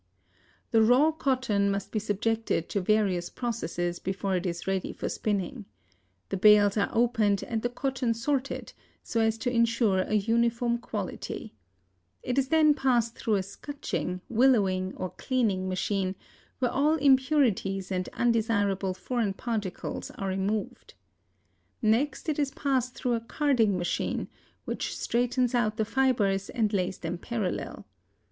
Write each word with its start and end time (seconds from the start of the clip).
The 0.71 0.81
raw 0.81 1.11
cotton 1.11 1.69
must 1.69 1.91
be 1.91 1.99
subjected 1.99 2.69
to 2.69 2.81
various 2.81 3.29
processes 3.29 3.99
before 3.99 4.35
it 4.35 4.47
is 4.47 4.65
ready 4.65 4.91
for 4.93 5.07
spinning. 5.07 5.65
The 6.29 6.37
bales 6.37 6.75
are 6.75 6.89
opened 6.91 7.43
and 7.47 7.61
the 7.61 7.69
cotton 7.69 8.15
sorted, 8.15 8.73
so 9.03 9.21
as 9.21 9.37
to 9.37 9.51
insure 9.53 9.99
a 9.99 10.15
uniform 10.15 10.79
quality. 10.79 11.53
It 12.23 12.39
is 12.39 12.47
then 12.47 12.73
passed 12.73 13.15
through 13.15 13.35
a 13.35 13.43
scutching, 13.43 14.21
willowing 14.27 14.95
or 14.97 15.11
cleaning 15.11 15.69
machine, 15.69 16.15
where 16.57 16.71
all 16.71 16.95
impurities 16.95 17.91
and 17.91 18.09
undesirable 18.13 18.95
foreign 18.95 19.33
particles 19.33 20.09
are 20.17 20.29
removed. 20.29 20.95
Next 21.79 22.27
it 22.27 22.39
is 22.39 22.49
passed 22.49 22.95
through 22.95 23.13
a 23.13 23.19
carding 23.21 23.77
machine, 23.77 24.29
which 24.65 24.97
straightens 24.97 25.53
out 25.53 25.77
the 25.77 25.85
fibers 25.85 26.49
and 26.49 26.73
lays 26.73 26.97
them 26.97 27.19
parallel. 27.19 27.85